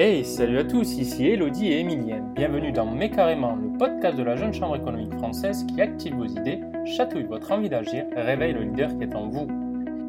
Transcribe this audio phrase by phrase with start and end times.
[0.00, 2.32] Hey, salut à tous, ici Elodie et Emilienne.
[2.36, 6.24] Bienvenue dans Mais Carrément, le podcast de la Jeune Chambre économique française qui active vos
[6.24, 9.48] idées, chatouille votre envie d'agir réveille le leader qui est en vous.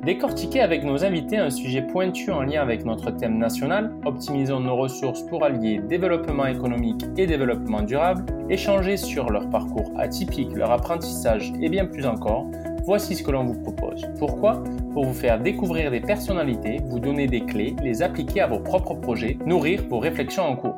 [0.04, 4.76] Décortiquer avec nos invités un sujet pointu en lien avec notre thème national, optimisons nos
[4.76, 11.52] ressources pour allier développement économique et développement durable, échanger sur leur parcours atypique, leur apprentissage
[11.60, 12.46] et bien plus encore,
[12.84, 14.06] voici ce que l'on vous propose.
[14.18, 14.64] Pourquoi?
[14.94, 18.96] Pour vous faire découvrir des personnalités, vous donner des clés, les appliquer à vos propres
[18.96, 20.78] projets, nourrir vos réflexions en cours.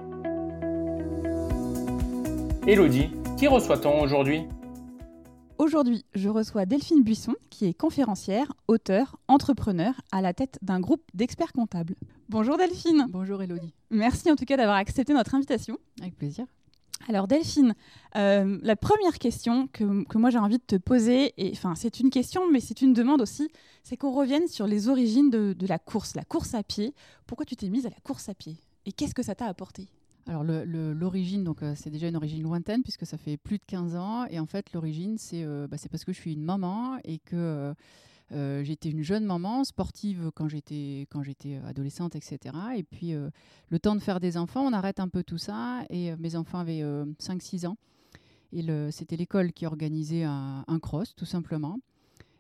[2.68, 4.44] Elodie, qui reçoit-on aujourd'hui?
[5.58, 11.04] Aujourd'hui, je reçois Delphine Buisson, qui est conférencière, auteur, entrepreneur, à la tête d'un groupe
[11.14, 11.96] d'experts comptables.
[12.30, 13.06] Bonjour Delphine.
[13.10, 13.74] Bonjour Elodie.
[13.92, 15.78] Merci en tout cas d'avoir accepté notre invitation.
[16.02, 16.46] Avec plaisir.
[17.08, 17.74] Alors Delphine,
[18.16, 19.84] euh, la première question que,
[20.18, 23.22] moi j'ai envie de te poser, et enfin c'est une question mais c'est une demande
[23.22, 23.50] aussi,
[23.84, 26.94] c'est qu'on revienne sur les origines de, de la course, la course à pied.
[27.28, 28.58] Pourquoi tu t'es mise à la course à pied?
[28.86, 29.88] Et qu'est-ce que ça t'a apporté?
[30.28, 33.96] Alors l'origine, donc euh, c'est déjà une origine lointaine puisque ça fait plus de 15
[33.96, 34.26] ans.
[34.30, 37.74] Et en fait, l'origine, c'est euh, bah, parce que je suis une maman et que
[38.32, 42.56] euh, j'étais une jeune maman sportive quand j'étais j'étais adolescente, etc.
[42.76, 43.14] Et puis
[43.70, 45.84] le temps de faire des enfants, on arrête un peu tout ça.
[45.90, 46.84] Et mes enfants avaient
[47.20, 47.78] 5-6 ans.
[48.54, 51.78] Et c'était l'école qui organisait un, cross, tout simplement.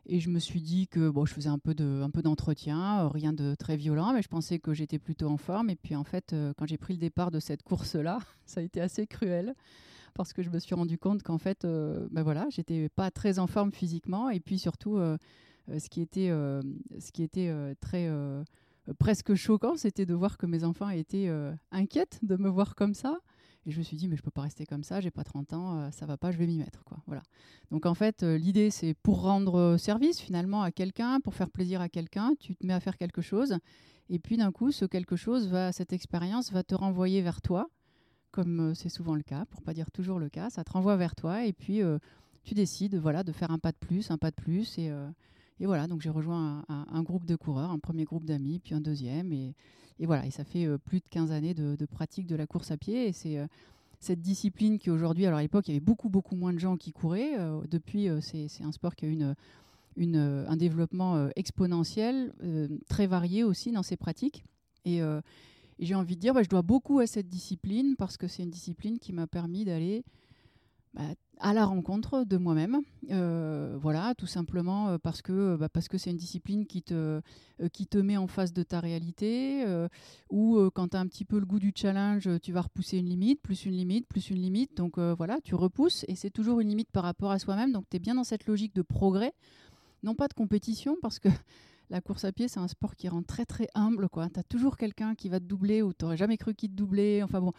[0.07, 3.55] Et je me suis dit que bon, je faisais un peu, d'entretien, euh, rien de
[3.55, 5.69] très violent, mais je pensais que j'étais plutôt en forme.
[5.69, 8.63] Et puis en fait, euh, quand j'ai pris le départ de cette course-là, ça a
[8.63, 9.53] été assez cruel
[10.13, 13.39] parce que je me suis rendu compte qu'en fait, euh, ben voilà, j'étais pas très
[13.39, 14.29] en forme physiquement.
[14.29, 14.99] Et puis surtout,
[15.67, 18.09] ce qui était, ce qui était très
[18.99, 21.29] presque choquant, c'était de voir que mes enfants étaient
[21.71, 23.19] inquiètes de me voir comme ça.
[23.65, 25.53] Et je me suis dit, mais je peux pas rester comme ça, j'ai pas 30
[25.53, 26.83] ans, euh, ça va pas, je vais m'y mettre.
[26.83, 26.97] Quoi.
[27.05, 27.21] Voilà.
[27.69, 31.49] Donc en fait, euh, l'idée, c'est pour rendre euh, service finalement à quelqu'un, pour faire
[31.49, 33.57] plaisir à quelqu'un, tu te mets à faire quelque chose.
[34.09, 37.69] Et puis d'un coup, ce quelque chose, va, cette expérience va te renvoyer vers toi,
[38.31, 40.49] comme c'est souvent le cas, pour pas dire toujours le cas.
[40.49, 41.81] Ça te renvoie vers toi et puis
[42.43, 44.77] tu décides voilà, de faire un pas de plus, un pas de plus.
[44.79, 44.91] Et,
[45.61, 48.81] et voilà, donc j'ai rejoint un, groupe de coureurs, un premier groupe d'amis, puis un
[48.81, 49.31] deuxième.
[49.31, 49.53] Et,
[49.99, 52.77] voilà, et ça fait euh, plus de 15 années de, pratique de la course à
[52.77, 53.07] pied.
[53.07, 53.45] Et c'est euh,
[53.99, 56.77] cette discipline qui aujourd'hui, alors à l'époque, il y avait beaucoup, beaucoup moins de gens
[56.77, 57.37] qui couraient.
[57.37, 59.35] Euh, depuis, c'est un sport qui a une,
[59.97, 62.33] une, un développement exponentiel,
[62.89, 64.43] très varié aussi dans ses pratiques.
[64.83, 64.99] Et,
[65.77, 68.49] j'ai envie de dire, bah, je dois beaucoup à cette discipline parce que c'est une
[68.49, 70.03] discipline qui m'a permis d'aller
[70.93, 71.03] bah,
[71.39, 72.81] à la rencontre de moi-même.
[73.09, 76.93] Euh, voilà, tout simplement euh, parce que bah, parce que c'est une discipline qui te
[77.61, 79.65] euh, qui te met en face de ta réalité.
[80.29, 83.07] ou quand tu as un petit peu le goût du challenge, tu vas repousser une
[83.07, 84.75] limite, plus une limite, plus une limite.
[84.75, 87.71] Donc voilà, tu repousses et c'est toujours une limite par rapport à soi-même.
[87.71, 89.33] Donc tu es bien dans cette logique de progrès,
[90.03, 91.29] non pas de compétition, parce que
[91.89, 94.07] la course à pied, c'est un sport qui rend très très humble.
[94.11, 96.75] Tu as toujours quelqu'un qui va te doubler ou tu n'aurais jamais cru qu'il te
[96.75, 97.23] doublait.
[97.23, 97.53] Enfin bon,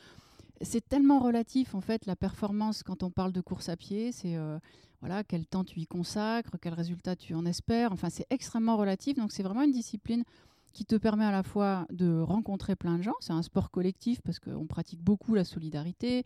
[0.62, 4.12] c'est tellement relatif en fait la performance quand on parle de course à pied.
[4.12, 4.58] C'est euh,
[5.00, 7.92] voilà quel temps tu y consacres, quel résultat tu en espères.
[7.92, 9.16] Enfin, c'est extrêmement relatif.
[9.16, 10.24] Donc c'est vraiment une discipline
[10.72, 13.14] qui te permet à la fois de rencontrer plein de gens.
[13.20, 16.24] C'est un sport collectif parce qu'on pratique beaucoup la solidarité.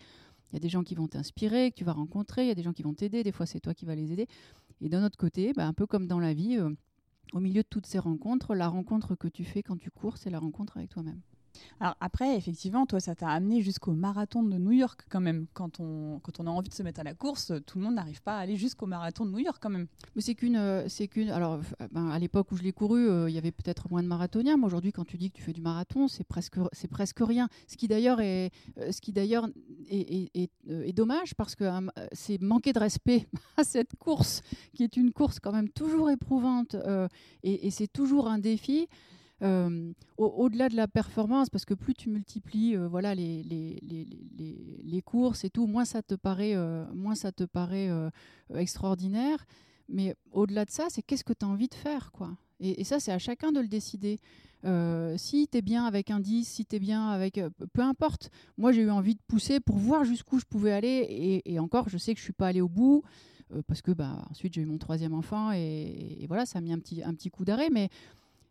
[0.50, 2.44] Il y a des gens qui vont t'inspirer, que tu vas rencontrer.
[2.44, 3.24] Il y a des gens qui vont t'aider.
[3.24, 4.28] Des fois, c'est toi qui vas les aider.
[4.80, 6.70] Et d'un autre côté, bah, un peu comme dans la vie, euh,
[7.32, 10.30] au milieu de toutes ces rencontres, la rencontre que tu fais quand tu cours, c'est
[10.30, 11.20] la rencontre avec toi-même.
[11.80, 15.46] Alors après, effectivement, toi, ça t'a amené jusqu'au marathon de New York quand même.
[15.52, 17.94] Quand on, quand on a envie de se mettre à la course, tout le monde
[17.94, 19.86] n'arrive pas à aller jusqu'au marathon de New York quand même.
[20.14, 21.30] Mais c'est qu'une, euh, c'est qu'une.
[21.30, 24.02] Alors, euh, ben, à l'époque où je l'ai couru, euh, il y avait peut-être moins
[24.02, 24.56] de marathoniens.
[24.56, 27.48] Mais aujourd'hui, quand tu dis que tu fais du marathon, c'est presque, c'est presque rien.
[27.66, 28.50] Ce qui d'ailleurs est,
[28.90, 29.48] ce qui d'ailleurs
[29.88, 31.64] est, est, dommage parce que
[32.12, 34.42] c'est manquer de respect à cette course
[34.74, 36.74] qui est une course quand même toujours éprouvante
[37.42, 38.88] et c'est toujours un défi.
[39.40, 45.84] Au-delà de la performance, parce que plus tu multiplies voilà, les, courses et tout, moins
[45.84, 46.56] ça te paraît,
[46.94, 47.44] moins ça te
[48.54, 49.44] extraordinaire.
[49.88, 52.36] Mais au-delà de ça, c'est qu'est-ce que tu as envie de faire quoi?
[52.58, 54.18] Et, ça, c'est à chacun de le décider.
[55.16, 57.38] si tu es bien avec un 10, si tu es bien avec...
[57.74, 58.30] peu importe.
[58.56, 61.42] Moi, j'ai eu envie de pousser pour voir jusqu'où je pouvais aller.
[61.44, 63.02] Et, encore, je sais que je suis pas allée au bout.
[63.66, 66.72] parce que bah, ensuite j'ai eu mon troisième enfant et, et, voilà ça a mis
[66.72, 67.90] un petit, un petit coup d'arrêt mais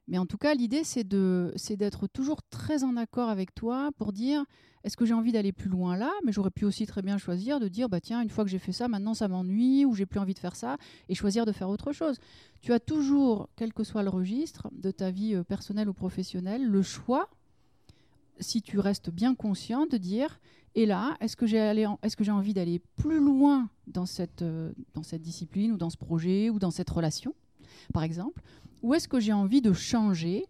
[0.08, 4.46] mais en tout cas, l'idée, c'est d'être toujours très en accord avec toi pour dire
[4.84, 6.12] est-ce que j'ai envie d'aller plus loin là?
[6.24, 8.60] Mais j'aurais pu aussi très bien choisir de dire bah tiens, une fois que j'ai
[8.60, 10.78] fait ça, maintenant ça m'ennuie ou j'ai plus envie de faire ça
[11.10, 12.20] et choisir de faire autre chose.
[12.62, 16.64] Tu as toujours, quel que soit le registre de ta vie euh, personnelle ou professionnelle,
[16.64, 17.30] le choix,
[18.40, 20.40] si tu restes bien conscient, de dire
[20.76, 21.88] et là, est-ce que j'ai
[22.20, 26.50] j'ai envie d'aller plus loin dans cette, euh, dans cette discipline ou dans ce projet
[26.50, 27.34] ou dans cette relation,
[27.94, 28.42] par exemple
[28.84, 30.46] ou est-ce que j'ai envie de changer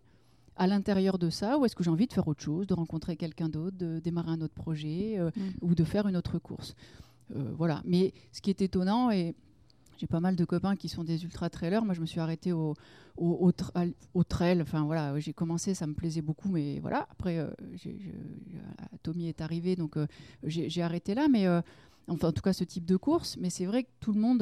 [0.58, 3.16] à l'intérieur de ça ou est-ce que j'ai envie de faire autre chose, de rencontrer
[3.18, 5.42] quelqu'un d'autre, de démarrer un autre projet euh, Mm.
[5.62, 6.76] ou de faire une autre course.
[7.36, 7.82] Euh, voilà.
[7.86, 9.36] Mais ce qui est étonnant, et
[9.98, 12.52] j'ai pas mal de copains qui sont des ultra trailers, moi je me suis arrêtée
[12.54, 12.74] au,
[13.18, 14.62] au, au, tra- au trail.
[14.62, 17.08] Enfin voilà, j'ai commencé, ça me plaisait beaucoup, mais voilà.
[17.12, 17.50] Après, euh,
[19.04, 19.98] Tommy est arrivé, donc
[20.44, 21.28] j'ai arrêté là.
[21.30, 21.48] Mais
[22.08, 23.38] enfin, en tout cas, ce type de course.
[23.40, 24.42] Mais c'est vrai que tout le monde,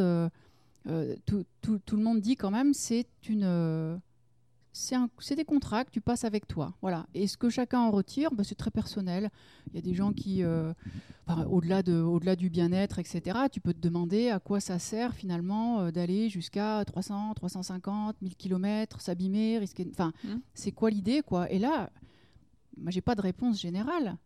[0.87, 3.97] euh, tout, tout- tout le monde dit quand même, c'est une euh,
[4.75, 6.73] c'est des contrats que tu passes avec toi.
[6.81, 7.05] Voilà.
[7.13, 9.29] Et ce que chacun en retire, bah, c'est très personnel.
[9.69, 10.73] Il y a des gens qui, euh,
[11.27, 15.13] enfin, au-delà de, au-delà du bien-être, etc., tu peux te demander à quoi ça sert
[15.13, 19.87] finalement euh, d'aller jusqu'à 300, 350, 1000 km, s'abîmer, risquer.
[19.91, 20.41] Enfin, Mhm.
[20.55, 21.51] c'est quoi l'idée, quoi?
[21.51, 21.91] Et là,
[22.75, 24.17] moi, j'ai pas de réponse générale.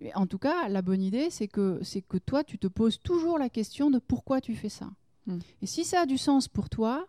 [0.00, 3.00] Mais en tout cas, la bonne idée, c'est que, c'est que toi, tu te poses
[3.02, 4.88] toujours la question de pourquoi tu fais ça.
[5.26, 5.40] Mhm.
[5.62, 7.06] Et si ça a du sens pour toi,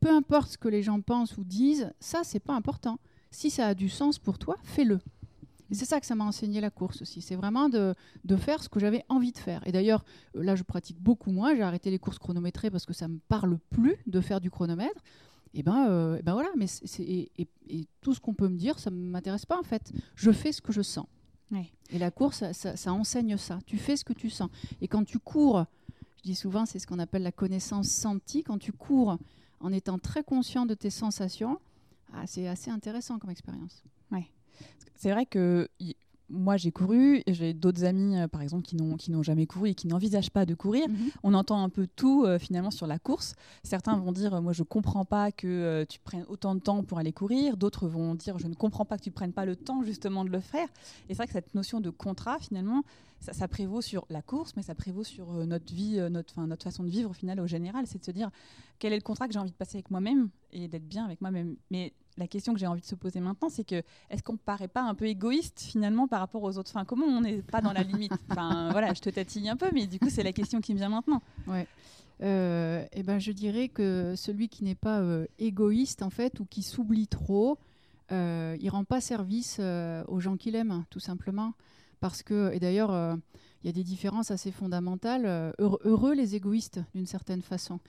[0.00, 2.98] peu importe ce que les gens pensent ou disent, ça, c'est pas important.
[3.30, 5.00] Si ça a du sens pour toi, fais-le.
[5.70, 7.20] Et c'est ça que ça m'a enseigné la course aussi.
[7.20, 9.66] C'est vraiment de, de faire ce que j'avais envie de faire.
[9.66, 10.02] Et d'ailleurs,
[10.36, 11.54] euh, là, je pratique beaucoup moins.
[11.54, 15.02] J'ai arrêté les courses chronométrées parce que ça me parle plus de faire du chronomètre.
[15.52, 16.48] Et ben, euh, ben voilà.
[16.56, 19.44] Mais c'est, c'est- et, et- et tout ce qu'on peut me dire, ça ne m'intéresse
[19.44, 19.92] pas en fait.
[20.14, 21.06] Je fais ce que je sens.
[21.50, 21.70] Ouais.
[21.90, 23.58] Et la course, ça, ça- ça enseigne ça.
[23.66, 24.48] Tu fais ce que tu sens.
[24.80, 25.66] Et quand tu cours,
[26.18, 28.42] je dis souvent, c'est ce qu'on appelle la connaissance sentie.
[28.42, 29.18] Quand tu cours
[29.60, 31.60] en étant très conscient de tes sensations,
[32.14, 33.82] ah, c'est assez intéressant comme expérience.
[34.98, 35.68] C'est vrai que
[36.30, 39.70] moi j'ai couru, j'ai d'autres amis euh, par exemple qui n'ont qui n'ont jamais couru
[39.70, 40.86] et qui n'envisagent pas de courir.
[41.22, 43.34] On entend un peu tout euh, finalement sur la course.
[43.62, 46.98] Certains vont dire euh, moi je comprends pas que tu prennes autant de temps pour
[46.98, 47.56] aller courir.
[47.56, 50.30] D'autres vont dire je ne comprends pas que tu prennes pas le temps justement de
[50.30, 50.68] le faire.
[51.08, 52.82] Et c'est vrai que cette notion de contrat finalement
[53.20, 56.62] ça, ça prévaut sur la course, mais ça prévaut sur notre vie, notre, 'fin, notre
[56.62, 57.86] façon de vivre au final au général.
[57.86, 58.30] C'est de se dire
[58.78, 61.20] quel est le contrat que j'ai envie de passer avec moi-même et d'être bien avec
[61.20, 61.56] moi-même.
[61.70, 64.68] Mais la question que j'ai envie de se poser maintenant, c'est que est-ce qu'on paraît
[64.68, 66.70] pas un peu égoïste finalement par rapport aux autres?
[66.70, 68.12] Enfin, comment on n'est pas dans la limite?
[68.30, 70.78] Enfin, voilà, je te tatille un peu, mais du coup, c'est la question qui me
[70.78, 71.22] vient maintenant.
[72.22, 76.44] Euh, eh ben, je dirais que celui qui n'est pas euh, égoïste en fait ou
[76.44, 77.58] qui s'oublie trop,
[78.10, 81.54] euh, il rend pas service euh, aux gens qu'il aime, tout simplement.
[82.00, 82.92] Parce que, et d'ailleurs,
[83.62, 85.52] il y a des différences assez fondamentales.
[85.58, 87.80] Heureux les égoïstes, d'une certaine façon.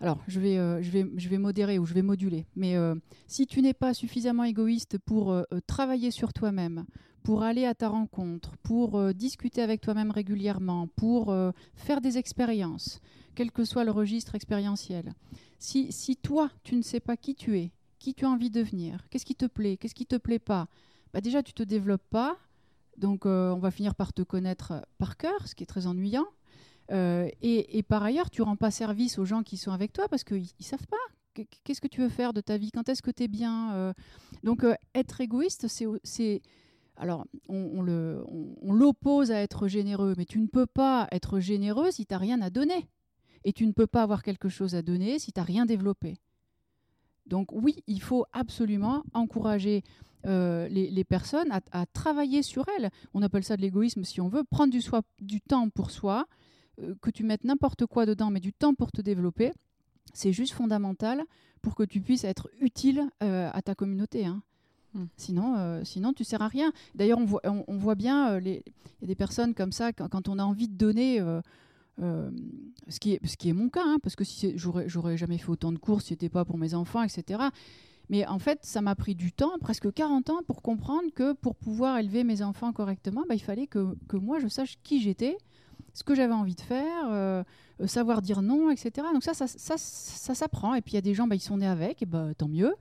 [0.00, 2.46] Alors, je vais, euh, je, vais, modérer ou je vais moduler.
[2.56, 2.94] Mais euh,
[3.26, 6.86] si tu n'es pas suffisamment égoïste pour euh, travailler sur toi-même,
[7.22, 11.36] pour aller à ta rencontre, pour discuter avec toi-même régulièrement, pour
[11.74, 12.98] faire des expériences,
[13.34, 15.12] quel que soit le registre expérientiel,
[15.58, 18.58] si, si toi, tu ne sais pas qui tu es, qui tu as envie de
[18.58, 20.66] devenir, qu'est-ce qui te plaît, qu'est-ce qui te plaît pas,
[21.12, 22.38] bah déjà, tu te développes pas.
[22.96, 26.26] Donc, on va finir par te connaître par cœur, ce qui est très ennuyant.
[26.90, 30.24] Euh, et, par ailleurs, tu rends pas service aux gens qui sont avec toi parce
[30.24, 30.96] qu'ils ne savent pas.
[31.34, 32.70] Qu- Qu'est-ce que tu veux faire de ta vie?
[32.72, 33.92] Quand est-ce que tu es bien Euh,
[34.42, 35.66] Donc, euh, être égoïste,
[36.02, 36.42] c'est.
[36.96, 42.12] Alors, on, l'oppose à être généreux, mais tu ne peux pas être généreux si tu
[42.12, 42.88] n'as rien à donner.
[43.44, 46.18] Et tu ne peux pas avoir quelque chose à donner si tu n'as rien développé.
[47.24, 49.82] Donc oui, il faut absolument encourager
[50.24, 52.90] les, personnes à, travailler sur elles.
[53.14, 54.44] On appelle ça de l'égoïsme si on veut.
[54.44, 54.72] Prendre
[55.20, 56.26] du, temps pour soi,
[57.00, 59.52] que tu mettes n'importe quoi dedans, mais du temps pour te développer,
[60.12, 61.24] c'est juste fondamental
[61.62, 64.26] pour que tu puisses être utile euh, à ta communauté.
[64.26, 64.42] hein.
[64.94, 65.04] Mm.
[65.16, 66.72] Sinon, euh, sinon, tu sers à rien.
[66.94, 69.72] D'ailleurs, on voit, on, on voit bien, euh, les- il y a des personnes comme
[69.72, 71.40] ça, quand, quand on a envie de donner, euh,
[72.02, 72.30] euh,
[72.88, 75.50] ce, qui est, ce qui est mon cas, hein, parce que si j'aurais jamais fait
[75.50, 77.40] autant de courses si ce n'était pas pour mes enfants, etc.
[78.08, 81.54] Mais en fait, ça m'a pris du temps, presque 40 ans, pour comprendre que pour
[81.54, 85.36] pouvoir élever mes enfants correctement, bah, il fallait que, que moi, je sache qui j'étais,
[85.94, 87.42] ce que j'avais envie de faire, euh,
[87.80, 89.06] euh, savoir dire non, etc.
[89.12, 90.74] Donc ça, ça, ça, ça s'apprend.
[90.74, 92.48] Et puis il y a des gens, bah, ils sont nés avec, et bah, tant
[92.48, 92.74] mieux.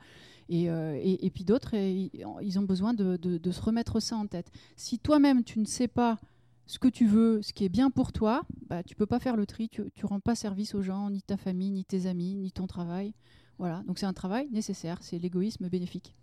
[0.51, 4.51] Et, euh, et, puis d'autres, ils ont besoin de, de- se remettre ça en tête.
[4.77, 6.17] Si toi-même, tu ne sais pas
[6.65, 9.35] ce que tu veux, ce qui est bien pour toi, bah, tu peux pas faire
[9.35, 12.33] le tri, tu ne rends pas service aux gens, ni ta famille, ni tes amis,
[12.33, 13.13] ni ton travail.
[13.59, 16.15] Voilà, donc c'est un travail nécessaire, c'est l'égoïsme bénéfique.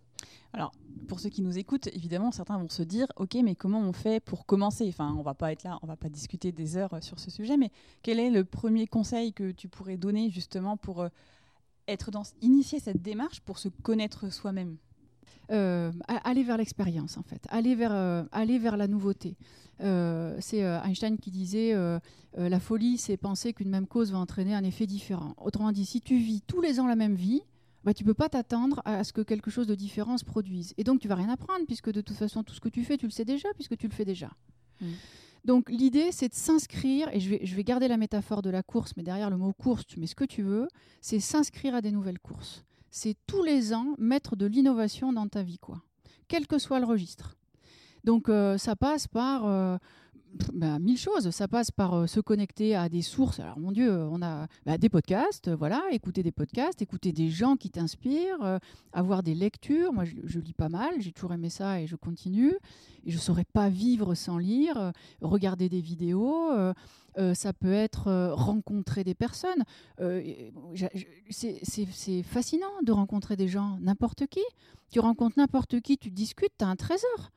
[1.08, 4.20] Pour ceux qui nous écoutent, évidemment, certains vont se dire, ok, mais comment on fait
[4.20, 4.86] pour commencer?
[4.88, 7.30] Enfin, on va pas être là, on va pas discuter des heures euh, sur ce
[7.30, 7.70] sujet, mais
[8.02, 11.08] quel est le premier conseil que tu pourrais donner justement pour euh,
[11.86, 14.76] être dans, initier cette démarche pour se connaître soi-même?
[15.52, 19.36] Euh, aller vers l'expérience en fait, aller vers, euh, aller vers la nouveauté.
[19.78, 21.72] C'est Einstein qui disait
[22.34, 25.34] la folie, c'est penser qu'une même cause va entraîner un effet différent.
[25.36, 27.42] Autrement dit, si tu vis tous les ans la même vie,
[27.86, 30.74] bah, tu peux pas t'attendre à ce que quelque chose de différent se produise.
[30.76, 32.96] Et donc tu vas rien apprendre puisque de toute façon tout ce que tu fais,
[32.96, 34.28] tu le sais déjà puisque tu le fais déjà.
[34.80, 34.86] Mm.
[35.44, 38.64] Donc l'idée, c'est de s'inscrire, et je vais, je vais garder la métaphore de la
[38.64, 40.66] course, mais derrière le mot course, tu mets ce que tu veux,
[41.00, 42.64] c'est s'inscrire à des nouvelles courses.
[42.90, 45.80] C'est tous les ans mettre de l'innovation dans ta vie, quoi.
[46.26, 47.36] quel que soit le registre.
[48.02, 49.78] Donc euh, ça passe par euh,
[50.52, 51.30] bah, mille choses.
[51.30, 53.40] Ça passe par euh, se connecter à des sources.
[53.40, 57.56] Alors mon Dieu, on a bah, des podcasts, voilà, écouter des podcasts, écouter des gens
[57.56, 58.60] qui t'inspirent,
[58.92, 59.92] avoir des lectures.
[59.92, 62.54] Moi, je, lis pas mal, j'ai toujours aimé ça et je continue.
[63.04, 64.92] Et je saurais pas vivre sans lire.
[65.20, 66.50] regarder des vidéos.
[67.34, 69.64] ça peut être rencontrer des personnes.
[71.30, 74.42] c'est fascinant de rencontrer des gens, n'importe qui.
[74.90, 77.30] Tu rencontres n'importe qui, tu discutes, tu as un trésor.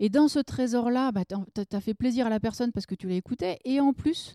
[0.00, 3.06] Et dans ce trésor-là, bah, tu as fait plaisir à la personne parce que tu
[3.06, 3.58] l'as écouté.
[3.66, 4.34] Et en plus,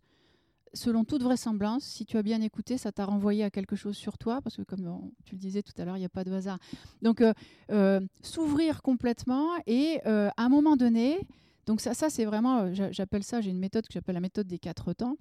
[0.76, 4.20] selon toute vraisemblance, si tu as bien écouté, ça t'a renvoyé à quelque chose sur
[4.20, 6.32] toi, parce que comme tu le disais tout à l'heure, il n'y a pas de
[6.32, 6.60] hasard.
[7.02, 7.34] Donc, euh,
[7.72, 11.20] euh, s'ouvrir complètement et euh, à un moment donné,
[11.66, 14.60] donc ça, ça c'est vraiment, j'appelle ça, j'ai une méthode que j'appelle la méthode des
[14.60, 15.18] quatre temps.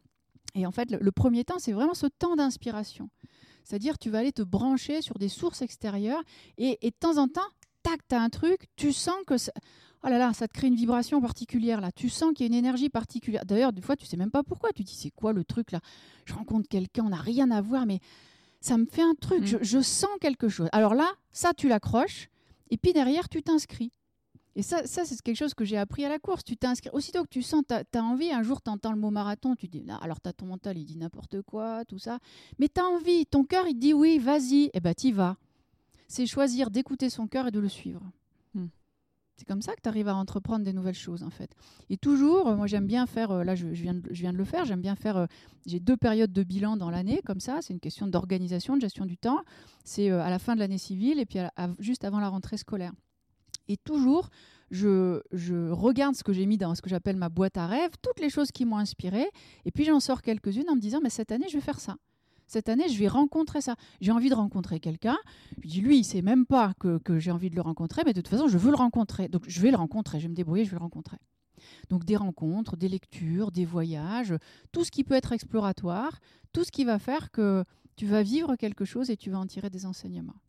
[0.55, 3.09] Et en fait, le, premier temps, c'est vraiment ce temps d'inspiration.
[3.65, 6.23] C'est-à-dire, tu vas aller te brancher sur des sources extérieures
[6.59, 7.41] et, et de temps en temps,
[7.85, 9.37] tac, tu as un truc, tu sens que
[10.05, 11.91] oh là là, ça te crée une vibration particulière là.
[11.93, 13.45] Tu sens qu'il y a une énergie particulière.
[13.45, 14.71] D'ailleurs, des fois, tu sais même pas pourquoi.
[14.73, 15.81] Tu dis, c'est quoi le truc là?
[16.25, 18.01] Je rencontre quelqu'un, on n'a rien à voir, mais
[18.61, 19.43] ça me fait un truc.
[19.43, 19.59] Mm.
[19.63, 20.69] Je, sens quelque chose.
[20.73, 22.29] Alors là, ça, tu l'accroches.
[22.71, 23.93] Et puis derrière, tu t'inscris.
[24.57, 26.45] Et ça, ça c'est quelque chose que j'ai appris à la course.
[26.45, 26.91] Tu t'inscris.
[26.93, 29.69] Aussitôt que tu sens, tu as, envie, un jour, tu entends le mot marathon, tu
[29.69, 32.19] dis, alors tu as ton mental, il dit n'importe quoi, tout ça.
[32.59, 34.65] Mais tu as envie, ton cœur, il dit oui, vas-y.
[34.65, 35.37] Et eh bien, tu vas.
[36.07, 38.03] C'est choisir d'écouter son cœur et de le suivre.
[39.37, 41.51] C'est comme ça que tu arrives à entreprendre des nouvelles choses, en fait.
[41.91, 44.39] Et toujours, euh, moi j'aime bien faire, euh, là je, viens de, je, viens de,
[44.39, 45.27] le faire, j'aime bien faire, euh,
[45.67, 49.07] j'ai deux périodes de bilan dans l'année, comme ça, c'est une question d'organisation, de gestion
[49.07, 49.41] du temps.
[49.85, 51.39] C'est à la fin de l'année civile et puis
[51.79, 52.93] juste avant la rentrée scolaire.
[53.67, 54.29] Et toujours,
[54.71, 57.93] je, je regarde ce que j'ai mis dans ce que j'appelle ma boîte à rêves,
[58.03, 59.27] toutes les choses qui m'ont inspiré,
[59.65, 61.97] et puis j'en sors quelques-unes en me disant, mais cette année, je vais faire ça
[62.47, 63.77] cette année, je vais rencontrer ça.
[64.01, 65.17] J'ai envie de rencontrer quelqu'un.
[65.63, 68.21] Je dis, lui, il sait même pas que, j'ai envie de le rencontrer, mais de
[68.21, 69.29] toute façon, je veux le rencontrer.
[69.29, 70.19] Donc, je vais le rencontrer.
[70.19, 71.19] Je vais me débrouiller, je vais le rencontrer.
[71.89, 74.35] Donc, des rencontres, des lectures, des voyages,
[74.73, 76.21] tout ce qui peut être exploratoire,
[76.53, 77.65] tout ce qui va faire que
[77.97, 80.41] tu vas vivre quelque chose et tu vas en tirer des enseignements.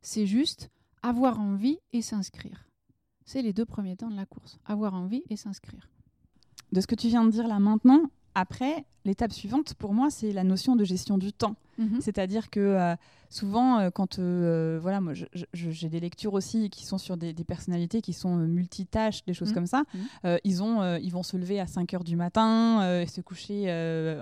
[0.00, 0.70] C'est juste
[1.02, 2.66] avoir envie et s'inscrire.
[3.24, 4.58] C'est les deux premiers temps de la course.
[4.64, 5.90] Avoir envie et s'inscrire.
[6.72, 10.32] De ce que tu viens de dire là maintenant, après, l'étape suivante, pour moi, c'est
[10.32, 11.56] la notion de gestion du temps.
[11.76, 12.00] Mhm.
[12.00, 12.94] C'est-à-dire que euh,
[13.30, 15.12] souvent, euh, quand euh, voilà, moi,
[15.52, 19.54] j'ai des lectures aussi qui sont sur des, personnalités qui sont multitâches, des choses mhm.
[19.54, 19.82] comme ça.
[19.92, 20.38] Mhm.
[20.44, 23.64] ils ont, ils vont se lever à 5 heures du matin, et se coucher,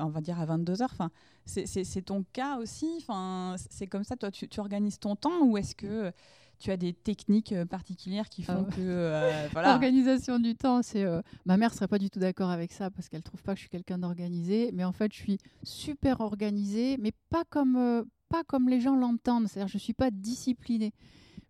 [0.00, 0.92] on va dire à 22 heures.
[0.92, 1.11] Enfin,
[1.44, 2.88] c'est ton cas aussi.
[3.02, 6.11] Enfin, c'est comme ça, toi, tu, tu organises ton temps ou est-ce que
[6.58, 9.70] tu as des techniques euh, particulières qui font ah que euh, voilà.
[9.70, 13.08] L'organisation du temps, c'est euh, ma mère serait pas du tout d'accord avec ça parce
[13.08, 16.96] qu'elle trouve pas que je suis quelqu'un d'organisé, mais en fait je suis super organisée,
[16.98, 20.92] mais pas comme pas comme les gens l'entendent, c'est-à-dire je suis pas disciplinée,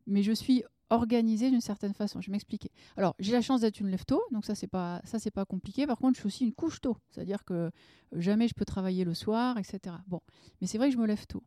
[0.06, 2.20] mais je suis organisée d'une certaine façon.
[2.20, 2.70] Je vais m'expliquer.
[2.96, 5.86] Alors, j'ai la chance d'être une lève-tôt, donc ça c'est pas ça c'est pas compliqué.
[5.86, 7.70] Par contre, je suis aussi une couche tôt, c'est-à-dire que
[8.12, 9.96] jamais je peux travailler le soir, etc.
[10.06, 10.20] Bon,
[10.60, 11.42] mais c'est vrai que je me lève tôt.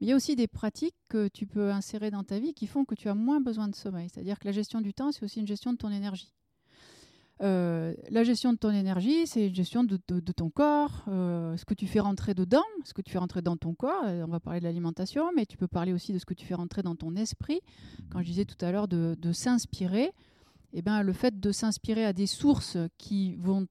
[0.00, 2.66] Mais il y a aussi des pratiques que tu peux insérer dans ta vie qui
[2.66, 4.08] font que tu as moins besoin de sommeil.
[4.12, 6.32] C'est-à-dire que la gestion du temps, c'est aussi une gestion de ton énergie.
[7.42, 11.74] Euh, la gestion de ton énergie, c'est une gestion de, ton corps, euh, ce que
[11.74, 14.04] tu fais rentrer dedans, ce que tu fais rentrer dans ton corps.
[14.04, 16.46] Euh, on va parler de l'alimentation, mais tu peux parler aussi de ce que tu
[16.46, 17.60] fais rentrer dans ton esprit.
[18.10, 20.12] Quand je disais tout à l'heure de, s'inspirer,
[20.72, 23.66] eh ben, le fait de s'inspirer à des sources qui vont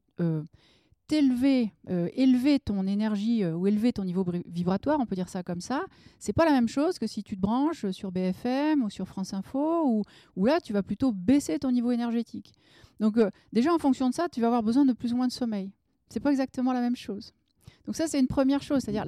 [1.07, 5.83] t'élever, élever ton énergie ou élever ton niveau vibratoire, on peut dire ça comme ça,
[6.19, 9.33] c'est pas la même chose que si tu te branches sur BFM ou sur France
[9.33, 10.03] Info,
[10.35, 12.53] où là tu vas plutôt baisser ton niveau énergétique.
[12.99, 15.27] Donc euh, déjà en fonction de ça, tu vas avoir besoin de plus ou moins
[15.27, 15.71] de sommeil.
[16.09, 17.33] C'est pas exactement la même chose.
[17.85, 18.81] Donc ça, c'est une première chose.
[18.81, 19.03] C'est-à-dire,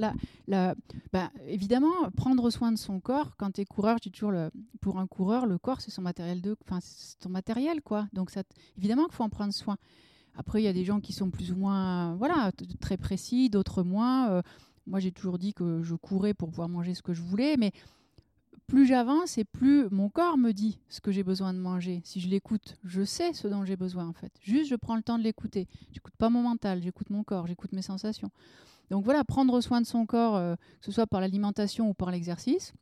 [0.48, 0.76] la,
[1.14, 3.38] bah, évidemment, prendre soin de son corps.
[3.38, 4.34] Quand tu es coureur, je toujours,
[4.82, 6.42] pour un coureur, le corps, c'est son matériel.
[6.42, 8.08] De, c'est ton matériel, quoi.
[8.12, 8.32] Donc
[8.78, 9.78] évidemment qu'il faut en prendre soin.
[10.38, 13.84] Après, il y a des gens qui sont plus ou moins voilà, très précis, d'autres
[13.84, 14.30] moins.
[14.30, 14.42] Euh,
[14.88, 17.72] moi, j'ai toujours dit que je courais pour pouvoir manger ce que je voulais, mais
[18.68, 22.02] plus j'avance et plus mon corps me dit ce que j'ai besoin de manger.
[22.04, 24.32] Si je l'écoute, je sais ce dont j'ai besoin en fait.
[24.42, 25.68] Juste, je prends le temps de l'écouter.
[25.92, 28.32] J'écoute pas mon mental, j'écoute mon corps, j'écoute mes sensations.
[28.90, 32.12] Donc voilà, prendre soin de son corps, euh, que ce soit par l'alimentation ou par
[32.12, 32.74] l'exercice,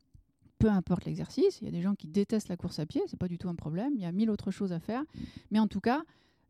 [0.58, 1.60] peu importe l'exercice.
[1.60, 3.48] Il y a des gens qui détestent la course à pied, c'est pas du tout
[3.48, 3.92] un problème.
[3.94, 5.02] Il y a mille autres choses à faire,
[5.50, 6.02] mais en tout cas,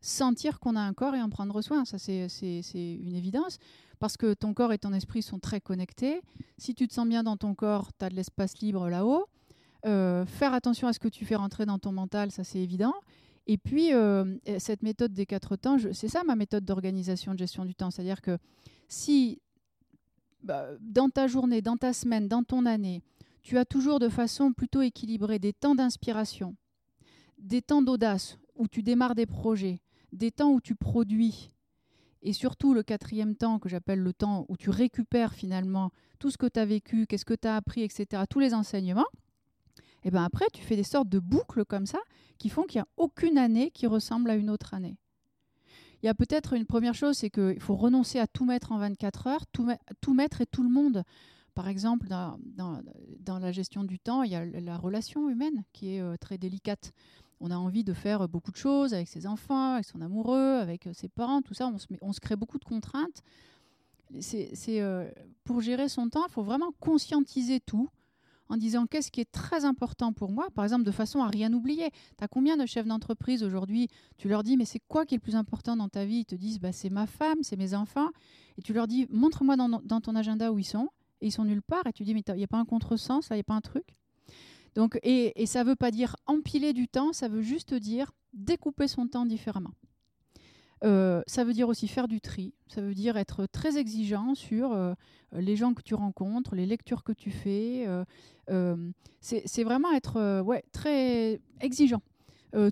[0.05, 2.27] sentir qu'on a un corps et en prendre soin, ça c'est
[2.75, 3.57] une évidence
[3.99, 6.21] parce que ton corps et ton esprit sont très connectés.
[6.57, 9.25] Si tu te sens bien dans ton corps, tu as de l'espace libre là-haut.
[9.85, 12.93] Euh, faire attention à ce que tu fais rentrer dans ton mental, ça c'est évident.
[13.47, 17.63] Et puis, euh, cette méthode des quatre temps, c'est ça ma méthode d'organisation, de gestion
[17.63, 17.91] du temps.
[17.91, 18.37] C'est-à-dire que
[18.87, 19.39] si
[20.43, 23.01] bah, dans ta journée, dans ta semaine, dans ton année,
[23.41, 26.55] tu as toujours de façon plutôt équilibrée des temps d'inspiration,
[27.37, 29.81] des temps d'audace où tu démarres des projets,
[30.15, 31.51] des temps où tu produis,
[32.21, 36.37] et surtout le quatrième temps que j'appelle le temps où tu récupères finalement tout ce
[36.37, 39.05] que tu as vécu, qu'est-ce que tu as appris, etc., tous les enseignements,
[40.05, 41.99] et bien après, tu fais des sortes de boucles comme ça
[42.37, 44.97] qui font qu'il n'y a aucune année qui ressemble à une autre année.
[46.03, 48.77] Il y a peut-être une première chose, c'est qu'il faut renoncer à tout mettre en
[48.77, 51.03] 24 heures, tout, mettre et tout le monde.
[51.55, 55.95] Par exemple, dans, dans, la gestion du temps, il y a la relation humaine qui
[55.95, 56.91] est euh, très délicate.
[57.39, 60.87] On a envie de faire beaucoup de choses avec ses enfants, avec son amoureux, avec
[60.87, 61.67] euh, ses parents, tout ça.
[61.67, 63.21] On se, on se crée beaucoup de contraintes.
[64.19, 64.51] C'est,
[64.81, 65.09] euh,
[65.43, 67.89] pour gérer son temps, il faut vraiment conscientiser tout
[68.49, 71.51] en disant qu'est-ce qui est très important pour moi, par exemple de façon à rien
[71.51, 71.89] oublier.
[72.17, 73.87] Tu as combien de chefs d'entreprise aujourd'hui?
[74.17, 76.17] Tu leur dis mais c'est quoi qui est le plus important dans ta vie?
[76.17, 78.09] Ils te disent bah, c'est ma femme, c'est mes enfants.
[78.57, 80.89] Et tu leur dis montre-moi dans, ton agenda où ils sont.
[81.21, 81.87] Et ils sont nulle part.
[81.87, 83.61] Et tu dis mais il n'y a pas un contresens, il n'y a pas un
[83.61, 83.95] truc?
[84.75, 88.87] Donc, et, ça ne veut pas dire empiler du temps, ça veut juste dire découper
[88.87, 89.73] son temps différemment.
[90.83, 94.73] Euh, ça veut dire aussi faire du tri, ça veut dire être très exigeant sur
[94.73, 94.93] euh,
[95.31, 97.87] les gens que tu rencontres, les lectures que tu fais.
[98.49, 98.91] Euh,
[99.21, 102.01] c'est vraiment être très exigeant.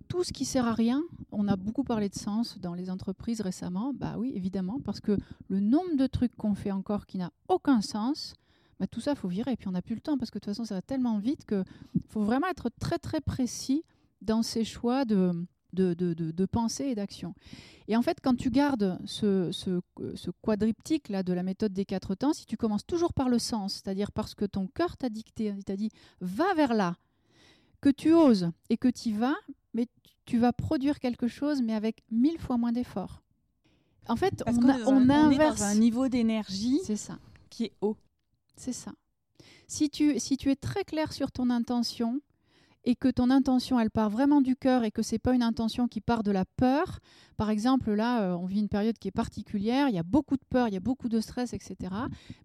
[0.10, 3.41] tout ce qui sert à rien, on a beaucoup parlé de sens dans les entreprises
[3.41, 5.17] récemment, bah oui, évidemment, parce que
[5.48, 8.36] le nombre de trucs qu'on fait encore qui n'a aucun sens,
[8.80, 9.53] bah, tout ça, faut virer.
[9.53, 11.20] Et puis on n'a plus le temps parce que de toute façon, ça va tellement
[11.20, 11.63] vite qu'il
[12.10, 13.84] faut vraiment être très très précis
[14.22, 17.34] dans ses choix de, de, de, de, pensée et d'action.
[17.88, 19.82] Et en fait, quand tu gardes ce, ce,
[20.15, 23.39] ce, quadriptyque là de la méthode des quatre temps, si tu commences toujours par le
[23.39, 25.89] sens, c'est-à-dire parce que ton cœur t'a dicté, il t'a dit
[26.22, 26.96] va vers là,
[27.82, 29.36] que tu oses et que tu y vas,
[29.74, 29.88] mais
[30.25, 33.22] tu vas produire quelque chose, mais avec mille fois moins d'efforts.
[34.08, 37.18] En fait, on, a, on, inverse un niveau d'énergie c'est ça.
[37.50, 37.96] qui est haut.
[38.55, 38.91] C'est ça.
[39.67, 42.22] Si tu, si tu es très clair sur ton intention,
[42.86, 45.88] et que ton intention, elle part vraiment du cœur et que c'est pas une intention
[45.88, 47.00] qui part de la peur.
[47.38, 50.36] Par exemple, là, euh, on vit une période qui est particulière, il y a beaucoup
[50.36, 51.77] de peur, il y a beaucoup de stress, etc.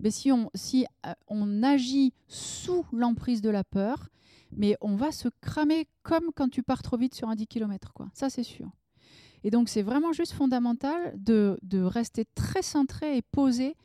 [0.00, 4.08] Mais si on, si, euh, on agit sous l'emprise de la peur,
[4.52, 7.92] mais on va se cramer comme quand tu pars trop vite sur un 10 km,
[7.92, 8.08] quoi.
[8.14, 8.70] Ça, c'est sûr.
[9.44, 13.76] Et donc, c'est vraiment juste fondamental de, de rester très centré et posé.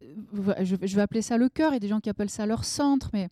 [0.00, 2.64] Je, vais appeler ça le cœur, il y a des gens qui appellent ça leur
[2.64, 3.28] centre, mais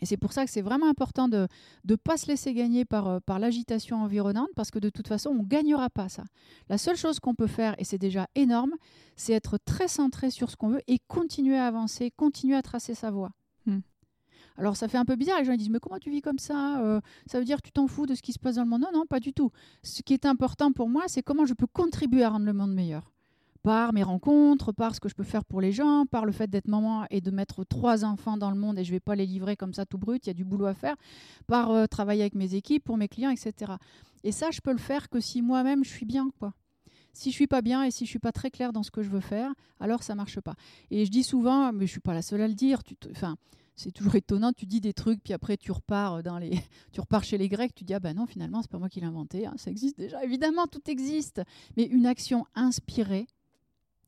[0.00, 1.46] et c'est pour ça que c'est vraiment important de
[1.88, 5.30] ne pas se laisser gagner par, euh, par l'agitation environnante, parce que de toute façon,
[5.30, 6.24] on ne gagnera pas ça.
[6.68, 8.74] La seule chose qu'on peut faire, et c'est déjà énorme,
[9.16, 12.94] c'est être très centré sur ce qu'on veut et continuer à avancer, continuer à tracer
[12.94, 13.30] sa voie.
[13.66, 13.80] Hmm.
[14.56, 16.82] Alors ça fait un peu bizarre, les gens disent mais comment tu vis comme ça
[16.82, 18.68] euh, Ça veut dire que tu t'en fous de ce qui se passe dans le
[18.68, 18.82] monde?
[18.82, 19.50] Non, non, pas du tout.
[19.82, 22.72] Ce qui est important pour moi, c'est comment je peux contribuer à rendre le monde
[22.72, 23.10] meilleur
[23.62, 26.48] par mes rencontres, par ce que je peux faire pour les gens, par le fait
[26.48, 29.14] d'être maman et de mettre trois enfants dans le monde et je ne vais pas
[29.14, 30.96] les livrer comme ça tout brut, il y a du boulot à faire,
[31.46, 33.72] par euh, travailler avec mes équipes, pour mes clients, etc.
[34.24, 36.54] Et ça, je peux le faire que si moi-même je suis bien, quoi.
[37.12, 39.02] Si je suis pas bien et si je suis pas très claire dans ce que
[39.02, 40.54] je veux faire, alors ça marche pas.
[40.90, 42.84] Et je dis souvent, mais je suis pas la seule à le dire.
[42.84, 43.36] Tu enfin,
[43.74, 44.52] c'est toujours étonnant.
[44.52, 46.50] Tu dis des trucs, puis après tu repars dans les,
[46.92, 47.74] tu repars chez les Grecs.
[47.74, 49.44] Tu dis ah ben non, finalement c'est pas moi qui l'ai inventé.
[49.46, 50.22] Hein, ça existe déjà.
[50.22, 51.42] Évidemment, tout existe.
[51.76, 53.26] Mais une action inspirée,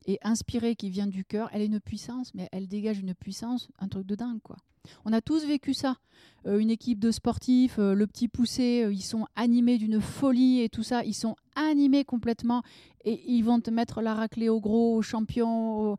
[0.05, 3.69] et inspirée qui vient du cœur, elle a une puissance, mais elle dégage une puissance,
[3.79, 4.57] un truc de dingue, quoi.
[5.05, 5.97] On a tous vécu ça.
[6.45, 10.61] Euh, une équipe de sportifs, euh, le petit poussé, euh, ils sont animés d'une folie
[10.61, 11.03] et tout ça.
[11.05, 12.63] Ils sont animés complètement
[13.05, 15.95] et ils vont te mettre la raclée au gros, au champion.